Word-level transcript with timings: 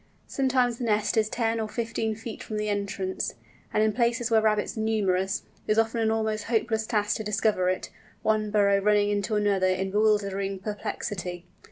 Sometimes 0.25 0.79
the 0.79 0.83
nest 0.83 1.15
is 1.15 1.29
ten 1.29 1.59
or 1.59 1.69
fifteen 1.69 2.15
feet 2.15 2.41
from 2.41 2.57
the 2.57 2.69
entrance, 2.69 3.35
and 3.71 3.83
in 3.83 3.93
places 3.93 4.31
where 4.31 4.41
rabbits 4.41 4.75
are 4.75 4.79
numerous, 4.79 5.43
it 5.67 5.73
is 5.73 5.77
often 5.77 6.01
an 6.01 6.09
almost 6.09 6.45
hopeless 6.45 6.87
task 6.87 7.17
to 7.17 7.23
discover 7.23 7.69
it, 7.69 7.91
one 8.23 8.49
burrow 8.49 8.79
running 8.79 9.11
into 9.11 9.35
another 9.35 9.67
in 9.67 9.91
bewildering 9.91 10.57
perplexity. 10.57 11.45